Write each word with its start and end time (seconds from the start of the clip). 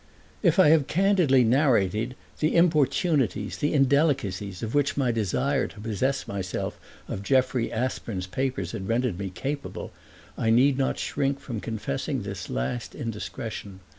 If 0.41 0.57
I 0.57 0.69
have 0.69 0.87
candidly 0.87 1.43
narrated 1.43 2.15
the 2.39 2.55
importunities, 2.55 3.57
the 3.57 3.71
indelicacies, 3.71 4.63
of 4.63 4.73
which 4.73 4.97
my 4.97 5.11
desire 5.11 5.67
to 5.67 5.79
possess 5.79 6.27
myself 6.27 6.79
of 7.07 7.21
Jeffrey 7.21 7.71
Aspern's 7.71 8.25
papers 8.25 8.71
had 8.71 8.87
rendered 8.89 9.19
me 9.19 9.29
capable 9.29 9.91
I 10.39 10.49
need 10.49 10.75
not 10.75 10.97
shrink 10.97 11.39
from 11.39 11.59
confessing 11.61 12.23
this 12.23 12.49
last 12.49 12.95
indiscretion. 12.95 13.81